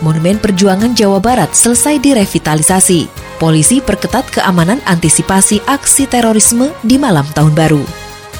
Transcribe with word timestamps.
Monumen 0.00 0.36
Perjuangan 0.40 0.92
Jawa 0.92 1.20
Barat 1.20 1.52
selesai 1.56 2.00
direvitalisasi. 2.00 3.08
Polisi 3.36 3.84
perketat 3.84 4.28
keamanan 4.32 4.80
antisipasi 4.88 5.60
aksi 5.68 6.08
terorisme 6.08 6.72
di 6.80 6.96
malam 6.96 7.24
tahun 7.36 7.52
baru. 7.52 7.84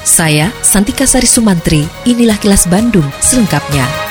Saya, 0.01 0.49
Santika 0.63 1.03
Sari 1.03 1.27
Sumantri, 1.27 1.83
inilah 2.07 2.39
kilas 2.39 2.65
Bandung 2.71 3.05
selengkapnya. 3.19 4.06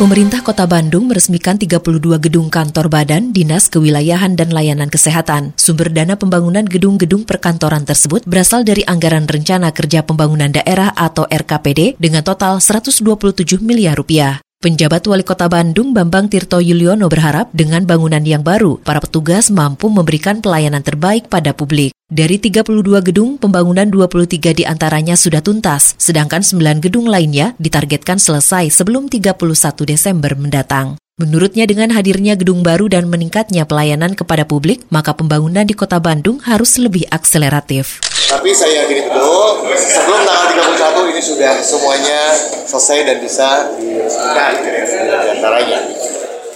Pemerintah 0.00 0.40
Kota 0.40 0.64
Bandung 0.64 1.12
meresmikan 1.12 1.60
32 1.60 1.76
gedung 2.24 2.48
kantor 2.48 2.88
badan, 2.88 3.36
dinas 3.36 3.68
kewilayahan 3.68 4.32
dan 4.32 4.48
layanan 4.48 4.88
kesehatan. 4.88 5.52
Sumber 5.60 5.92
dana 5.92 6.16
pembangunan 6.16 6.64
gedung-gedung 6.64 7.28
perkantoran 7.28 7.84
tersebut 7.84 8.24
berasal 8.24 8.64
dari 8.64 8.80
anggaran 8.88 9.28
rencana 9.28 9.76
kerja 9.76 10.00
pembangunan 10.00 10.48
daerah 10.56 10.96
atau 10.96 11.28
RKPD 11.28 12.00
dengan 12.00 12.24
total 12.24 12.64
127 12.64 13.60
miliar 13.60 13.92
rupiah. 13.92 14.40
Penjabat 14.60 15.08
Wali 15.08 15.24
Kota 15.24 15.48
Bandung 15.48 15.96
Bambang 15.96 16.28
Tirto 16.28 16.60
Yuliono 16.60 17.08
berharap 17.08 17.48
dengan 17.56 17.88
bangunan 17.88 18.20
yang 18.20 18.44
baru, 18.44 18.76
para 18.84 19.00
petugas 19.00 19.48
mampu 19.48 19.88
memberikan 19.88 20.44
pelayanan 20.44 20.84
terbaik 20.84 21.32
pada 21.32 21.56
publik. 21.56 21.96
Dari 22.12 22.36
32 22.36 22.68
gedung, 23.00 23.40
pembangunan 23.40 23.88
23 23.88 24.52
di 24.52 24.68
antaranya 24.68 25.16
sudah 25.16 25.40
tuntas, 25.40 25.96
sedangkan 25.96 26.44
9 26.44 26.84
gedung 26.84 27.08
lainnya 27.08 27.56
ditargetkan 27.56 28.20
selesai 28.20 28.68
sebelum 28.68 29.08
31 29.08 29.40
Desember 29.88 30.36
mendatang. 30.36 31.00
Menurutnya 31.20 31.68
dengan 31.68 31.92
hadirnya 31.92 32.32
gedung 32.32 32.64
baru 32.64 32.88
dan 32.88 33.04
meningkatnya 33.04 33.68
pelayanan 33.68 34.16
kepada 34.16 34.48
publik, 34.48 34.88
maka 34.88 35.12
pembangunan 35.12 35.68
di 35.68 35.76
kota 35.76 36.00
Bandung 36.00 36.40
harus 36.48 36.80
lebih 36.80 37.04
akseleratif. 37.12 38.00
Tapi 38.32 38.56
saya 38.56 38.88
yakini 38.88 39.04
betul, 39.04 39.68
sebelum 39.76 40.24
tanggal 40.24 40.80
31 41.04 41.12
ini 41.12 41.20
sudah 41.20 41.60
semuanya 41.60 42.20
selesai 42.64 42.98
dan 43.04 43.16
bisa 43.20 43.68
diresmikan 43.76 44.52
di 44.64 45.28
antaranya. 45.36 45.80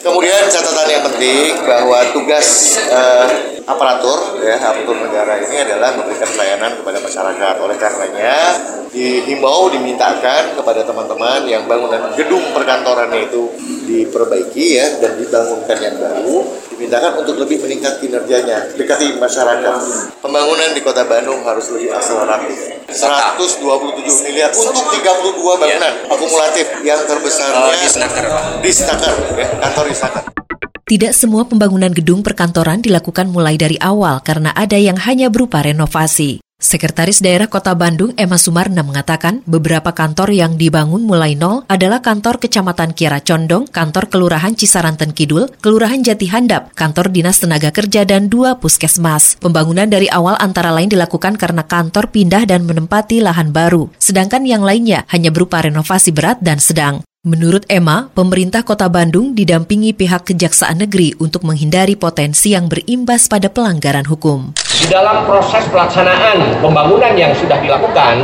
Kemudian 0.05 0.44
catatan 0.52 0.84
yang 0.84 1.05
penting 1.08 1.64
bahwa 1.64 1.97
tugas 2.12 2.77
uh, 2.92 3.24
aparatur 3.64 4.36
ya 4.44 4.61
aparatur 4.61 5.00
negara 5.00 5.41
ini 5.41 5.64
adalah 5.64 5.96
memberikan 5.96 6.28
pelayanan 6.28 6.77
kepada 6.77 7.00
masyarakat. 7.00 7.55
Oleh 7.64 7.77
karenanya 7.80 8.36
dihimbau 8.92 9.72
dimintakan 9.72 10.61
kepada 10.61 10.84
teman-teman 10.84 11.48
yang 11.48 11.64
bangunan 11.64 12.12
gedung 12.20 12.44
perkantorannya 12.52 13.33
itu 13.33 13.48
diperbaiki 13.88 14.66
ya 14.77 14.86
dan 15.00 15.16
dibangunkan 15.16 15.78
yang 15.80 15.96
baru 15.96 16.52
dimintakan 16.74 17.24
untuk 17.24 17.41
lebih 17.41 17.64
meningkat 17.64 17.98
kinerjanya 17.98 18.77
dekati 18.77 19.16
masyarakat 19.16 19.80
pembangunan 20.22 20.70
di 20.77 20.80
kota 20.84 21.08
Bandung 21.08 21.42
harus 21.42 21.70
lebih 21.74 21.96
akseleratif 21.96 22.73
127 22.92 24.27
miliar 24.28 24.52
untuk 24.52 24.84
32 24.92 25.60
bangunan 25.60 25.92
akumulatif. 26.12 26.66
Yang 26.84 27.00
terbesarnya 27.08 27.80
di 28.60 28.70
Stakar 28.72 29.14
ya 29.34 29.46
kantor 29.64 29.84
di 29.89 29.96
Stakar. 29.96 30.24
Tidak 30.84 31.17
semua 31.17 31.48
pembangunan 31.48 31.89
gedung 31.89 32.20
perkantoran 32.20 32.84
dilakukan 32.84 33.33
mulai 33.33 33.56
dari 33.56 33.80
awal 33.80 34.20
karena 34.20 34.52
ada 34.52 34.77
yang 34.77 35.00
hanya 35.00 35.33
berupa 35.33 35.64
renovasi. 35.64 36.43
Sekretaris 36.64 37.20
Daerah 37.20 37.45
Kota 37.45 37.77
Bandung 37.77 38.17
Emma 38.17 38.41
Sumarna 38.41 38.80
mengatakan 38.80 39.45
beberapa 39.45 39.92
kantor 39.92 40.33
yang 40.33 40.57
dibangun 40.57 41.05
mulai 41.05 41.36
nol 41.36 41.69
adalah 41.69 42.01
kantor 42.01 42.41
Kecamatan 42.41 42.97
Kiara 42.97 43.20
Condong, 43.20 43.69
kantor 43.69 44.08
Kelurahan 44.08 44.57
Cisaranten 44.57 45.13
Kidul, 45.13 45.53
Kelurahan 45.61 46.01
Jati 46.01 46.24
Handap, 46.33 46.73
kantor 46.73 47.13
Dinas 47.13 47.45
Tenaga 47.45 47.69
Kerja 47.69 48.08
dan 48.08 48.33
dua 48.33 48.57
puskesmas. 48.57 49.36
Pembangunan 49.45 49.85
dari 49.85 50.08
awal 50.08 50.41
antara 50.41 50.73
lain 50.73 50.89
dilakukan 50.89 51.36
karena 51.36 51.69
kantor 51.69 52.08
pindah 52.08 52.48
dan 52.48 52.64
menempati 52.64 53.20
lahan 53.20 53.53
baru, 53.53 53.92
sedangkan 54.01 54.48
yang 54.48 54.64
lainnya 54.64 55.05
hanya 55.13 55.29
berupa 55.29 55.61
renovasi 55.61 56.17
berat 56.17 56.41
dan 56.41 56.64
sedang. 56.64 57.05
Menurut 57.24 57.64
Emma, 57.73 58.13
pemerintah 58.13 58.64
kota 58.69 58.85
Bandung 58.89 59.33
didampingi 59.33 59.97
pihak 59.97 60.29
Kejaksaan 60.29 60.85
Negeri 60.85 61.17
untuk 61.17 61.45
menghindari 61.45 61.97
potensi 61.97 62.53
yang 62.53 62.69
berimbas 62.69 63.33
pada 63.33 63.48
pelanggaran 63.48 64.05
hukum. 64.05 64.53
Di 64.84 64.92
dalam 64.92 65.24
proses 65.24 65.64
pelaksanaan 65.72 66.61
pembangunan 66.61 67.17
yang 67.17 67.33
sudah 67.33 67.56
dilakukan, 67.56 68.20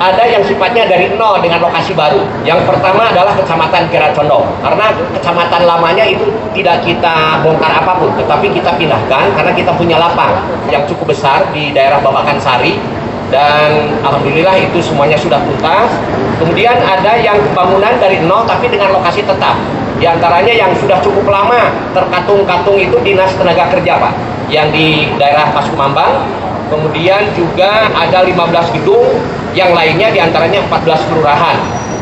ada 0.00 0.24
yang 0.24 0.40
sifatnya 0.40 0.88
dari 0.88 1.12
nol 1.12 1.44
dengan 1.44 1.60
lokasi 1.60 1.92
baru. 1.92 2.24
Yang 2.40 2.64
pertama 2.72 3.12
adalah 3.12 3.36
Kecamatan 3.36 3.84
Kiracondong. 3.92 4.48
Karena 4.64 4.96
kecamatan 4.96 5.68
lamanya 5.68 6.08
itu 6.08 6.24
tidak 6.56 6.88
kita 6.88 7.44
bongkar 7.44 7.84
apa 7.84 8.00
pun, 8.00 8.16
tetapi 8.16 8.48
kita 8.48 8.80
pindahkan 8.80 9.28
karena 9.36 9.52
kita 9.52 9.76
punya 9.76 10.00
lapang 10.00 10.40
yang 10.72 10.88
cukup 10.88 11.12
besar 11.12 11.44
di 11.52 11.68
daerah 11.76 12.00
Babakan 12.00 12.40
Sari 12.40 12.80
dan 13.28 14.00
alhamdulillah 14.00 14.56
itu 14.56 14.80
semuanya 14.80 15.20
sudah 15.20 15.36
tuntas. 15.44 15.92
Kemudian 16.40 16.80
ada 16.80 17.20
yang 17.20 17.36
pembangunan 17.52 18.00
dari 18.00 18.24
nol 18.24 18.48
tapi 18.48 18.72
dengan 18.72 18.96
lokasi 18.96 19.20
tetap. 19.20 19.52
Di 20.00 20.08
antaranya 20.08 20.56
yang 20.56 20.72
sudah 20.80 20.96
cukup 21.04 21.28
lama 21.28 21.68
terkatung-katung 21.92 22.80
itu 22.80 22.96
Dinas 23.04 23.36
Tenaga 23.36 23.68
Kerja, 23.68 24.00
Pak, 24.00 24.39
yang 24.50 24.68
di 24.74 25.06
daerah 25.16 25.48
Paskumambang. 25.54 26.26
Kemudian 26.70 27.34
juga 27.34 27.90
ada 27.90 28.22
15 28.22 28.76
gedung, 28.78 29.18
yang 29.58 29.74
lainnya 29.74 30.14
di 30.14 30.22
antaranya 30.22 30.62
14 30.70 31.10
kelurahan. 31.10 31.56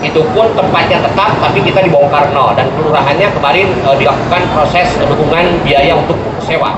Itu 0.05 0.21
pun 0.37 0.53
tempatnya 0.53 1.01
tetap, 1.01 1.41
tapi 1.41 1.65
kita 1.65 1.81
dibongkar 1.85 2.29
nol. 2.37 2.53
Dan 2.53 2.69
kelurahannya 2.77 3.33
kemarin 3.33 3.67
e, 3.73 3.89
dilakukan 3.97 4.43
proses 4.53 4.93
dukungan 5.01 5.65
biaya 5.65 5.97
untuk 5.97 6.21
sewa. 6.45 6.77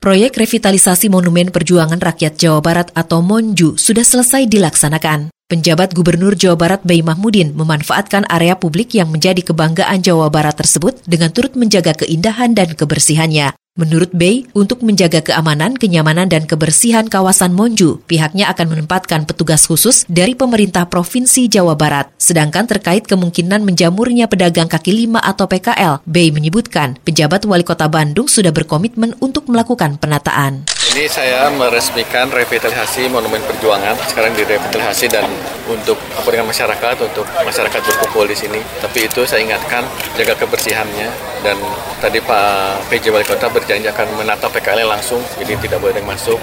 Proyek 0.00 0.38
revitalisasi 0.40 1.12
Monumen 1.12 1.52
Perjuangan 1.52 2.00
Rakyat 2.00 2.40
Jawa 2.40 2.64
Barat 2.64 2.88
atau 2.96 3.20
MONJU 3.20 3.76
sudah 3.76 4.06
selesai 4.06 4.48
dilaksanakan. 4.48 5.28
Penjabat 5.50 5.92
Gubernur 5.92 6.38
Jawa 6.38 6.56
Barat 6.56 6.80
Bay 6.86 7.02
Mahmudin 7.02 7.52
memanfaatkan 7.58 8.24
area 8.30 8.54
publik 8.54 8.94
yang 8.94 9.10
menjadi 9.10 9.42
kebanggaan 9.42 10.00
Jawa 10.00 10.30
Barat 10.30 10.56
tersebut 10.56 11.02
dengan 11.04 11.34
turut 11.34 11.58
menjaga 11.58 11.92
keindahan 11.92 12.54
dan 12.54 12.72
kebersihannya. 12.72 13.52
Menurut 13.78 14.10
Bay, 14.10 14.50
untuk 14.50 14.82
menjaga 14.82 15.22
keamanan, 15.22 15.78
kenyamanan, 15.78 16.26
dan 16.26 16.42
kebersihan 16.42 17.06
kawasan 17.06 17.54
Monju, 17.54 18.02
pihaknya 18.02 18.50
akan 18.50 18.74
menempatkan 18.74 19.30
petugas 19.30 19.70
khusus 19.70 20.02
dari 20.10 20.34
pemerintah 20.34 20.90
Provinsi 20.90 21.46
Jawa 21.46 21.78
Barat. 21.78 22.10
Sedangkan 22.18 22.66
terkait 22.66 23.06
kemungkinan 23.06 23.62
menjamurnya 23.62 24.26
pedagang 24.26 24.66
kaki 24.66 24.90
lima 24.90 25.22
atau 25.22 25.46
PKL, 25.46 26.02
Bay 26.02 26.34
menyebutkan 26.34 26.98
penjabat 27.06 27.46
wali 27.46 27.62
kota 27.62 27.86
Bandung 27.86 28.26
sudah 28.26 28.50
berkomitmen 28.50 29.14
untuk 29.22 29.46
melakukan 29.46 30.02
penataan. 30.02 30.66
Ini 30.90 31.06
saya 31.06 31.46
meresmikan 31.54 32.26
revitalisasi 32.26 33.06
Monumen 33.06 33.38
Perjuangan. 33.46 33.94
Sekarang 34.10 34.34
direvitalisasi 34.34 35.06
dan 35.14 35.22
untuk 35.70 35.94
kepentingan 36.18 36.50
masyarakat, 36.50 37.06
untuk 37.06 37.22
masyarakat 37.46 37.80
berkumpul 37.86 38.26
di 38.26 38.34
sini. 38.34 38.58
Tapi 38.82 39.06
itu 39.06 39.22
saya 39.22 39.46
ingatkan, 39.46 39.86
jaga 40.18 40.34
kebersihannya. 40.34 41.30
Dan 41.46 41.56
tadi 42.02 42.18
Pak 42.18 42.90
PJ 42.90 43.14
Wali 43.14 43.22
Kota 43.22 43.46
berjanji 43.60 43.86
akan 43.92 44.06
menata 44.16 44.48
PKL 44.48 44.88
langsung, 44.88 45.20
jadi 45.36 45.54
tidak 45.60 45.78
boleh 45.84 46.00
masuk. 46.02 46.40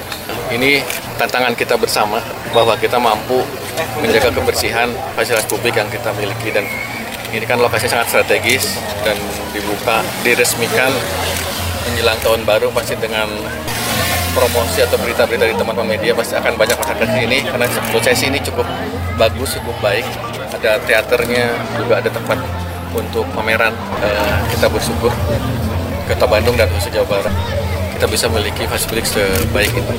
Ini 0.54 0.86
tantangan 1.18 1.58
kita 1.58 1.76
bersama, 1.76 2.22
bahwa 2.54 2.78
kita 2.78 3.02
mampu 3.02 3.42
menjaga 4.00 4.30
kebersihan 4.30 4.88
fasilitas 5.18 5.50
publik 5.50 5.75
yang 5.75 5.90
kita 5.90 6.14
miliki. 6.16 6.54
Dan 6.54 6.69
ini 7.34 7.44
kan 7.44 7.60
lokasi 7.60 7.90
sangat 7.90 8.14
strategis 8.14 8.78
dan 9.02 9.18
dibuka, 9.52 10.06
diresmikan 10.22 10.94
menjelang 11.88 12.19
tahun 12.24 12.42
baru 12.44 12.68
pasti 12.72 12.96
dengan 13.00 13.28
promosi 14.36 14.86
atau 14.86 15.02
berita-berita 15.02 15.50
di 15.50 15.56
teman-teman 15.58 15.98
media 15.98 16.13
pasti 16.13 16.38
akan 16.38 16.54
banyak 16.54 16.78
masyarakat 16.78 17.10
sini 17.10 17.42
karena 17.42 17.66
prosesi 17.90 18.30
ini 18.30 18.40
cukup 18.46 18.68
bagus, 19.18 19.58
cukup 19.58 19.74
baik. 19.81 20.06
Ada 20.58 20.78
teaternya, 20.86 21.54
juga 21.78 22.00
ada 22.00 22.10
tempat 22.10 22.38
untuk 22.94 23.25
pameran. 23.34 23.74
Uh, 24.02 24.38
kita 24.54 24.70
bersyukur 24.70 25.12
Kota 26.07 26.25
Bandung 26.25 26.56
dan 26.56 26.71
khususnya 26.71 27.04
Jawa 27.04 27.19
Barat 27.19 27.36
kita 27.98 28.06
bisa 28.07 28.25
memiliki 28.30 28.63
fasilitas 28.69 29.18
sebaik 29.18 29.74
ini. 29.74 29.98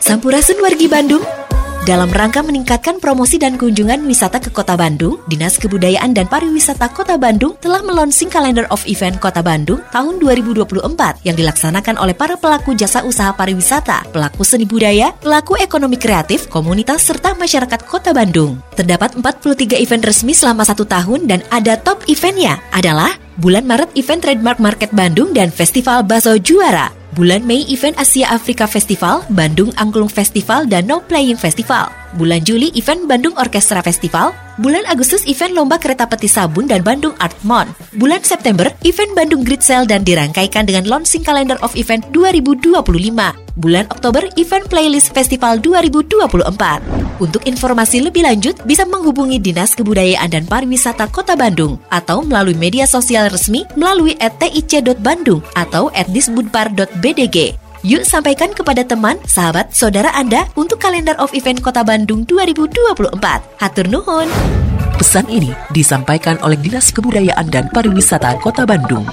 Sampurasun 0.00 0.58
wargi 0.62 0.86
Bandung, 0.86 1.22
Dalam 1.80 2.12
rangka 2.12 2.44
meningkatkan 2.44 3.00
promosi 3.00 3.40
dan 3.40 3.56
kunjungan 3.56 4.04
wisata 4.04 4.36
ke 4.36 4.52
Kota 4.52 4.76
Bandung, 4.76 5.16
Dinas 5.24 5.56
Kebudayaan 5.56 6.12
dan 6.12 6.28
Pariwisata 6.28 6.92
Kota 6.92 7.16
Bandung 7.16 7.56
telah 7.56 7.80
melonsing 7.80 8.28
Calendar 8.28 8.68
of 8.68 8.84
Event 8.84 9.16
Kota 9.16 9.40
Bandung 9.40 9.80
tahun 9.88 10.20
2024 10.20 10.76
yang 11.24 11.34
dilaksanakan 11.34 11.96
oleh 11.96 12.12
para 12.12 12.36
pelaku 12.36 12.76
jasa 12.76 13.00
usaha 13.00 13.32
pariwisata, 13.32 14.12
pelaku 14.12 14.44
seni 14.44 14.68
budaya, 14.68 15.16
pelaku 15.24 15.56
ekonomi 15.56 15.96
kreatif, 15.96 16.52
komunitas, 16.52 17.00
serta 17.00 17.32
masyarakat 17.32 17.80
Kota 17.88 18.12
Bandung. 18.12 18.60
Terdapat 18.76 19.16
43 19.16 19.80
event 19.80 20.04
resmi 20.04 20.36
selama 20.36 20.68
satu 20.68 20.84
tahun 20.84 21.24
dan 21.24 21.40
ada 21.48 21.80
top 21.80 22.04
eventnya 22.12 22.60
adalah 22.76 23.16
Bulan 23.40 23.64
Maret 23.64 23.96
Event 23.96 24.20
Trademark 24.20 24.60
Market 24.60 24.92
Bandung 24.92 25.32
dan 25.32 25.48
Festival 25.48 26.04
Baso 26.04 26.36
Juara. 26.36 26.92
Bulan 27.16 27.40
Mei 27.48 27.64
event 27.72 27.96
Asia 27.96 28.28
Afrika 28.36 28.68
Festival, 28.68 29.24
Bandung 29.32 29.72
Angklung 29.80 30.12
Festival, 30.12 30.68
dan 30.68 30.84
No 30.84 31.00
Playing 31.00 31.40
Festival. 31.40 31.88
Bulan 32.20 32.44
Juli 32.44 32.68
event 32.76 33.08
Bandung 33.08 33.32
Orkestra 33.40 33.80
Festival. 33.80 34.36
Bulan 34.60 34.84
Agustus 34.84 35.24
event 35.24 35.56
Lomba 35.56 35.80
Kereta 35.80 36.04
Peti 36.04 36.28
Sabun 36.28 36.68
dan 36.68 36.84
Bandung 36.84 37.16
Art 37.16 37.32
Mon. 37.40 37.64
Bulan 37.96 38.20
September 38.20 38.68
event 38.84 39.16
Bandung 39.16 39.40
Grid 39.40 39.64
Sale 39.64 39.88
dan 39.88 40.04
dirangkaikan 40.04 40.68
dengan 40.68 40.84
launching 40.84 41.24
Calendar 41.24 41.56
of 41.64 41.72
Event 41.80 42.04
2025. 42.12 43.39
Bulan 43.58 43.90
Oktober 43.90 44.22
event 44.38 44.66
Playlist 44.70 45.10
Festival 45.10 45.58
2024. 45.58 47.18
Untuk 47.18 47.42
informasi 47.44 47.98
lebih 48.06 48.22
lanjut 48.22 48.54
bisa 48.62 48.86
menghubungi 48.86 49.42
Dinas 49.42 49.74
Kebudayaan 49.74 50.30
dan 50.30 50.46
Pariwisata 50.46 51.10
Kota 51.10 51.34
Bandung 51.34 51.82
atau 51.90 52.22
melalui 52.22 52.54
media 52.54 52.86
sosial 52.86 53.26
resmi 53.26 53.66
melalui 53.74 54.14
@tic.bandung 54.16 55.42
atau 55.58 55.90
@disbudpar.bdg. 55.90 57.58
Yuk 57.80 58.04
sampaikan 58.04 58.52
kepada 58.52 58.84
teman, 58.84 59.16
sahabat, 59.24 59.72
saudara 59.72 60.12
Anda 60.12 60.44
untuk 60.52 60.76
kalender 60.76 61.16
of 61.16 61.32
event 61.32 61.64
Kota 61.64 61.80
Bandung 61.80 62.28
2024. 62.28 63.40
Hatur 63.56 63.88
nuhun. 63.88 64.28
Pesan 65.00 65.24
ini 65.32 65.48
disampaikan 65.72 66.36
oleh 66.44 66.60
Dinas 66.60 66.92
Kebudayaan 66.92 67.48
dan 67.48 67.72
Pariwisata 67.72 68.36
Kota 68.44 68.68
Bandung. 68.68 69.08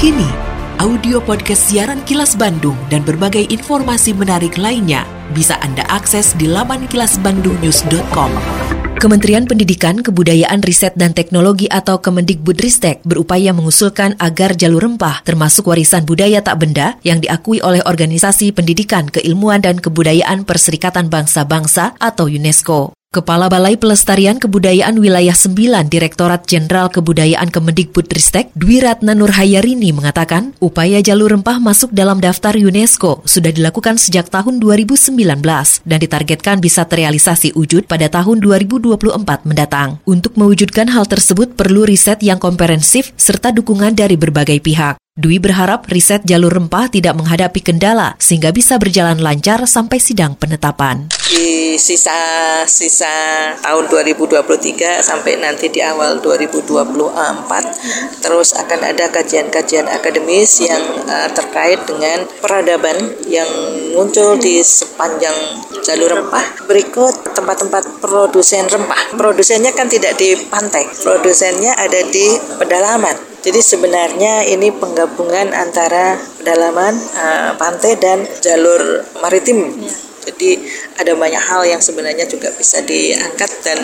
Kini, 0.00 0.53
audio 0.82 1.22
podcast 1.22 1.70
siaran 1.70 2.02
Kilas 2.02 2.34
Bandung 2.34 2.74
dan 2.90 3.06
berbagai 3.06 3.46
informasi 3.46 4.10
menarik 4.10 4.58
lainnya 4.58 5.06
bisa 5.30 5.54
Anda 5.62 5.86
akses 5.86 6.34
di 6.34 6.50
laman 6.50 6.90
kilasbandungnews.com. 6.90 8.30
Kementerian 8.98 9.44
Pendidikan, 9.44 10.00
Kebudayaan, 10.00 10.64
Riset, 10.64 10.96
dan 10.96 11.12
Teknologi 11.12 11.68
atau 11.68 12.00
Kemendikbudristek 12.00 13.04
berupaya 13.04 13.52
mengusulkan 13.52 14.16
agar 14.16 14.56
jalur 14.56 14.88
rempah 14.88 15.20
termasuk 15.28 15.68
warisan 15.68 16.08
budaya 16.08 16.40
tak 16.40 16.64
benda 16.64 16.96
yang 17.04 17.20
diakui 17.20 17.60
oleh 17.60 17.84
Organisasi 17.84 18.56
Pendidikan, 18.56 19.12
Keilmuan, 19.12 19.60
dan 19.60 19.76
Kebudayaan 19.76 20.48
Perserikatan 20.48 21.12
Bangsa-Bangsa 21.12 22.00
atau 22.00 22.32
UNESCO. 22.32 22.96
Kepala 23.14 23.46
Balai 23.46 23.78
Pelestarian 23.78 24.42
Kebudayaan 24.42 24.98
Wilayah 24.98 25.38
9 25.38 25.86
Direktorat 25.86 26.50
Jenderal 26.50 26.90
Kebudayaan 26.90 27.46
Kemendikbudristek 27.54 28.50
Dwi 28.58 28.82
Ratna 28.82 29.14
Nurhayarini 29.14 29.94
mengatakan, 29.94 30.50
upaya 30.58 30.98
jalur 30.98 31.30
rempah 31.30 31.62
masuk 31.62 31.94
dalam 31.94 32.18
daftar 32.18 32.58
UNESCO 32.58 33.22
sudah 33.22 33.54
dilakukan 33.54 34.02
sejak 34.02 34.34
tahun 34.34 34.58
2019 34.58 35.14
dan 35.86 35.98
ditargetkan 36.02 36.58
bisa 36.58 36.82
terrealisasi 36.90 37.54
wujud 37.54 37.86
pada 37.86 38.10
tahun 38.10 38.42
2024 38.42 38.98
mendatang. 39.46 40.02
Untuk 40.02 40.34
mewujudkan 40.34 40.90
hal 40.90 41.06
tersebut 41.06 41.54
perlu 41.54 41.86
riset 41.86 42.18
yang 42.18 42.42
komprehensif 42.42 43.14
serta 43.14 43.54
dukungan 43.54 43.94
dari 43.94 44.18
berbagai 44.18 44.58
pihak. 44.58 45.03
Dwi 45.14 45.38
berharap 45.38 45.86
riset 45.94 46.26
jalur 46.26 46.50
rempah 46.50 46.90
tidak 46.90 47.14
menghadapi 47.14 47.62
kendala 47.62 48.18
sehingga 48.18 48.50
bisa 48.50 48.82
berjalan 48.82 49.22
lancar 49.22 49.62
sampai 49.62 50.02
sidang 50.02 50.34
penetapan. 50.34 51.06
Di 51.30 51.78
sisa-sisa 51.78 53.14
tahun 53.62 53.94
2023 53.94 54.42
sampai 55.06 55.38
nanti 55.38 55.70
di 55.70 55.78
awal 55.86 56.18
2024 56.18 58.26
terus 58.26 58.58
akan 58.58 58.80
ada 58.90 59.06
kajian-kajian 59.14 59.86
akademis 59.86 60.66
yang 60.66 60.82
uh, 61.06 61.30
terkait 61.30 61.78
dengan 61.86 62.26
peradaban 62.42 62.98
yang 63.30 63.46
muncul 63.94 64.34
di 64.34 64.66
sepanjang 64.66 65.62
jalur 65.86 66.10
rempah. 66.10 66.66
Berikut 66.66 67.38
tempat-tempat 67.38 68.02
produsen 68.02 68.66
rempah. 68.66 69.14
Produsennya 69.14 69.70
kan 69.78 69.86
tidak 69.86 70.18
di 70.18 70.34
pantai, 70.50 70.90
produsennya 71.06 71.78
ada 71.78 72.02
di 72.02 72.34
pedalaman 72.58 73.33
jadi 73.44 73.60
sebenarnya 73.60 74.48
ini 74.48 74.72
penggabungan 74.72 75.52
antara 75.52 76.16
pedalaman 76.40 76.96
uh, 76.96 77.52
pantai 77.60 78.00
dan 78.00 78.24
jalur 78.40 79.04
maritim. 79.20 79.68
Ya. 79.84 79.92
Jadi 80.24 80.56
ada 80.96 81.12
banyak 81.12 81.44
hal 81.44 81.68
yang 81.68 81.84
sebenarnya 81.84 82.24
juga 82.24 82.48
bisa 82.56 82.80
diangkat 82.80 83.60
dan 83.60 83.76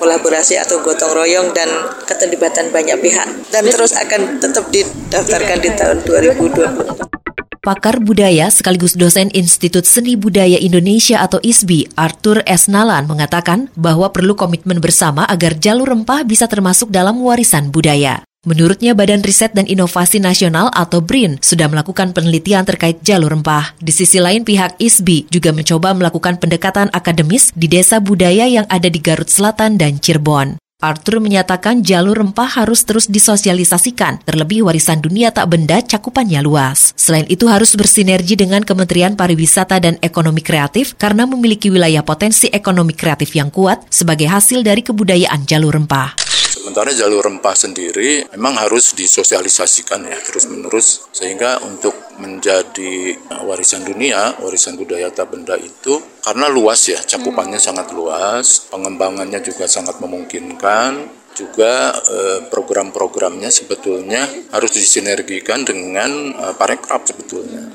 kolaborasi 0.00 0.56
atau 0.56 0.80
gotong 0.80 1.12
royong 1.12 1.52
dan 1.52 1.68
keterlibatan 2.08 2.72
banyak 2.72 2.96
pihak 3.04 3.28
dan 3.52 3.68
terus 3.68 3.92
akan 3.92 4.40
tetap 4.40 4.72
didaftarkan 4.72 5.58
di 5.60 5.70
tahun 5.76 6.00
2020. 6.08 7.04
Pakar 7.60 8.00
budaya 8.00 8.48
sekaligus 8.48 8.96
dosen 8.96 9.28
Institut 9.36 9.84
Seni 9.84 10.16
Budaya 10.16 10.56
Indonesia 10.56 11.20
atau 11.20 11.40
ISBI, 11.44 11.92
Arthur 11.96 12.40
S. 12.48 12.72
Nalan 12.72 13.04
mengatakan 13.04 13.68
bahwa 13.76 14.08
perlu 14.08 14.32
komitmen 14.32 14.80
bersama 14.80 15.28
agar 15.28 15.60
jalur 15.60 15.92
rempah 15.92 16.24
bisa 16.24 16.48
termasuk 16.48 16.88
dalam 16.88 17.20
warisan 17.20 17.68
budaya. 17.68 18.24
Menurutnya 18.44 18.92
Badan 18.92 19.24
Riset 19.24 19.56
dan 19.56 19.64
Inovasi 19.64 20.20
Nasional 20.20 20.68
atau 20.76 21.00
BRIN 21.00 21.40
sudah 21.40 21.64
melakukan 21.64 22.12
penelitian 22.12 22.68
terkait 22.68 23.00
jalur 23.00 23.32
rempah. 23.32 23.72
Di 23.80 23.88
sisi 23.88 24.20
lain 24.20 24.44
pihak 24.44 24.76
ISBI 24.76 25.32
juga 25.32 25.56
mencoba 25.56 25.96
melakukan 25.96 26.36
pendekatan 26.36 26.92
akademis 26.92 27.56
di 27.56 27.72
desa 27.72 28.04
budaya 28.04 28.44
yang 28.44 28.68
ada 28.68 28.92
di 28.92 29.00
Garut 29.00 29.32
Selatan 29.32 29.80
dan 29.80 29.96
Cirebon. 29.96 30.60
Arthur 30.84 31.16
menyatakan 31.16 31.80
jalur 31.80 32.20
rempah 32.20 32.60
harus 32.60 32.84
terus 32.84 33.08
disosialisasikan, 33.08 34.20
terlebih 34.28 34.68
warisan 34.68 35.00
dunia 35.00 35.32
tak 35.32 35.48
benda 35.48 35.80
cakupannya 35.80 36.44
luas. 36.44 36.92
Selain 37.00 37.24
itu 37.32 37.48
harus 37.48 37.72
bersinergi 37.72 38.36
dengan 38.36 38.60
Kementerian 38.60 39.16
Pariwisata 39.16 39.80
dan 39.80 39.96
Ekonomi 40.04 40.44
Kreatif 40.44 40.92
karena 41.00 41.24
memiliki 41.24 41.72
wilayah 41.72 42.04
potensi 42.04 42.52
ekonomi 42.52 42.92
kreatif 42.92 43.32
yang 43.32 43.48
kuat 43.48 43.88
sebagai 43.88 44.28
hasil 44.28 44.60
dari 44.60 44.84
kebudayaan 44.84 45.48
jalur 45.48 45.72
rempah. 45.72 46.23
Sementara 46.54 46.94
jalur 46.94 47.18
rempah 47.18 47.58
sendiri 47.58 48.30
memang 48.30 48.54
harus 48.54 48.94
disosialisasikan 48.94 50.06
ya 50.06 50.22
terus-menerus 50.22 51.10
sehingga 51.10 51.58
untuk 51.66 51.90
menjadi 52.22 53.18
warisan 53.42 53.82
dunia, 53.82 54.38
warisan 54.38 54.78
budaya 54.78 55.10
tak 55.10 55.34
benda 55.34 55.58
itu 55.58 55.98
karena 56.22 56.46
luas 56.46 56.86
ya, 56.86 57.02
cakupannya 57.02 57.58
hmm. 57.58 57.66
sangat 57.66 57.90
luas, 57.90 58.70
pengembangannya 58.70 59.42
juga 59.42 59.66
sangat 59.66 59.98
memungkinkan, 59.98 61.10
juga 61.34 61.90
eh, 61.90 62.46
program-programnya 62.46 63.50
sebetulnya 63.50 64.22
harus 64.54 64.70
disinergikan 64.78 65.66
dengan 65.66 66.38
eh, 66.38 66.54
parekraf 66.54 67.02
sebetulnya. 67.02 67.66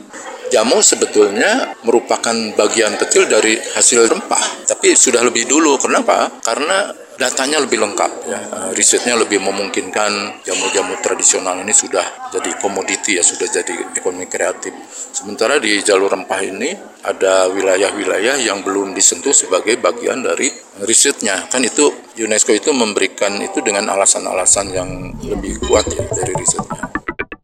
Jamu 0.49 0.81
sebetulnya 0.81 1.77
merupakan 1.85 2.33
bagian 2.57 2.97
kecil 2.97 3.29
dari 3.29 3.53
hasil 3.53 4.07
rempah, 4.09 4.65
tapi 4.65 4.97
sudah 4.97 5.21
lebih 5.21 5.45
dulu. 5.45 5.77
Kenapa? 5.77 6.41
Karena 6.41 6.89
datanya 7.19 7.59
lebih 7.59 7.83
lengkap. 7.83 8.11
Ya. 8.25 8.39
Uh, 8.49 8.71
risetnya 8.73 9.19
lebih 9.19 9.43
memungkinkan. 9.43 10.41
Jamu-jamu 10.47 10.95
tradisional 11.03 11.59
ini 11.59 11.75
sudah 11.75 12.31
jadi 12.31 12.55
komoditi 12.63 13.19
ya 13.19 13.23
sudah 13.23 13.45
jadi 13.51 13.75
ekonomi 13.93 14.25
kreatif. 14.31 14.71
Sementara 15.11 15.59
di 15.59 15.75
jalur 15.83 16.09
rempah 16.09 16.41
ini 16.41 16.71
ada 17.03 17.51
wilayah-wilayah 17.51 18.39
yang 18.39 18.63
belum 18.63 18.95
disentuh 18.95 19.35
sebagai 19.35 19.75
bagian 19.77 20.23
dari 20.23 20.47
risetnya. 20.87 21.45
Kan 21.51 21.67
itu 21.67 21.91
UNESCO 22.15 22.55
itu 22.55 22.71
memberikan 22.71 23.35
itu 23.43 23.59
dengan 23.59 23.91
alasan-alasan 23.91 24.65
yang 24.71 24.89
lebih 25.27 25.59
kuat 25.67 25.85
ya 25.91 26.07
dari 26.07 26.33
risetnya 26.33 26.98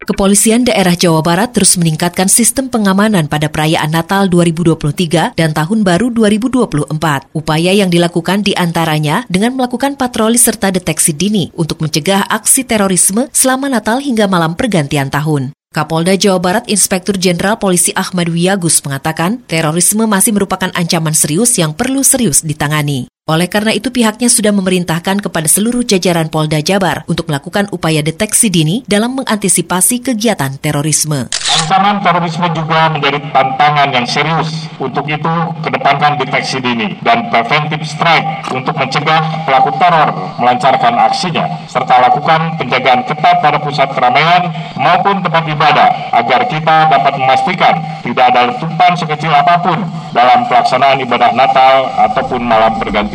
Kepolisian 0.06 0.70
daerah 0.70 0.94
Jawa 0.94 1.26
Barat 1.26 1.58
terus 1.58 1.82
meningkatkan 1.82 2.30
sistem 2.30 2.70
pengamanan 2.70 3.26
pada 3.26 3.50
perayaan 3.50 3.90
Natal 3.90 4.30
2023 4.30 5.34
dan 5.34 5.50
Tahun 5.50 5.82
Baru 5.82 6.14
2024. 6.14 7.34
Upaya 7.34 7.72
yang 7.74 7.90
dilakukan 7.90 8.46
di 8.46 8.54
antaranya 8.54 9.26
dengan 9.26 9.58
melakukan 9.58 9.98
patroli 9.98 10.38
serta 10.38 10.70
deteksi 10.70 11.10
dini 11.10 11.50
untuk 11.58 11.82
mencegah 11.82 12.22
aksi 12.30 12.70
terorisme 12.70 13.26
selama 13.34 13.66
Natal 13.66 13.98
hingga 13.98 14.30
malam 14.30 14.54
pergantian 14.54 15.10
tahun. 15.10 15.58
Kapolda 15.74 16.14
Jawa 16.14 16.38
Barat 16.38 16.70
Inspektur 16.70 17.18
Jenderal 17.18 17.58
Polisi 17.58 17.90
Ahmad 17.98 18.30
Wiyagus 18.30 18.86
mengatakan 18.86 19.42
terorisme 19.50 20.06
masih 20.06 20.38
merupakan 20.38 20.70
ancaman 20.78 21.18
serius 21.18 21.58
yang 21.58 21.74
perlu 21.74 22.06
serius 22.06 22.46
ditangani. 22.46 23.10
Oleh 23.26 23.50
karena 23.50 23.74
itu 23.74 23.90
pihaknya 23.90 24.30
sudah 24.30 24.54
memerintahkan 24.54 25.18
kepada 25.18 25.50
seluruh 25.50 25.82
jajaran 25.82 26.30
Polda 26.30 26.62
Jabar 26.62 27.10
untuk 27.10 27.26
melakukan 27.26 27.66
upaya 27.74 28.06
deteksi 28.06 28.54
dini 28.54 28.86
dalam 28.86 29.18
mengantisipasi 29.18 30.06
kegiatan 30.06 30.54
terorisme. 30.62 31.34
Ancaman 31.34 32.06
terorisme 32.06 32.46
juga 32.54 32.86
menjadi 32.94 33.18
tantangan 33.34 33.90
yang 33.98 34.06
serius. 34.06 34.70
Untuk 34.78 35.10
itu, 35.10 35.34
kedepankan 35.66 36.22
deteksi 36.22 36.62
dini 36.62 37.02
dan 37.02 37.26
preventive 37.34 37.82
strike 37.82 38.46
untuk 38.54 38.78
mencegah 38.78 39.42
pelaku 39.50 39.74
teror 39.82 40.14
melancarkan 40.38 40.94
aksinya, 41.10 41.66
serta 41.66 42.06
lakukan 42.06 42.62
penjagaan 42.62 43.10
ketat 43.10 43.42
pada 43.42 43.58
pusat 43.58 43.90
keramaian 43.90 44.54
maupun 44.78 45.26
tempat 45.26 45.50
ibadah 45.50 45.90
agar 46.14 46.46
kita 46.46 46.94
dapat 46.94 47.18
memastikan 47.18 47.74
tidak 48.06 48.26
ada 48.30 48.54
letupan 48.54 48.94
sekecil 48.94 49.34
apa 49.34 49.58
pun 49.66 49.82
dalam 50.14 50.46
pelaksanaan 50.46 51.02
ibadah 51.02 51.34
Natal 51.34 51.90
ataupun 52.06 52.46
malam 52.46 52.78
pergantian 52.78 53.15